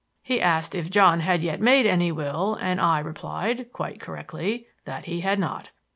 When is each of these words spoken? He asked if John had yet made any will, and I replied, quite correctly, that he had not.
He 0.23 0.41
asked 0.41 0.73
if 0.73 0.89
John 0.89 1.19
had 1.19 1.43
yet 1.43 1.61
made 1.61 1.85
any 1.85 2.11
will, 2.11 2.55
and 2.59 2.81
I 2.81 2.97
replied, 2.97 3.71
quite 3.71 3.99
correctly, 3.99 4.65
that 4.83 5.05
he 5.05 5.19
had 5.19 5.37
not. 5.37 5.69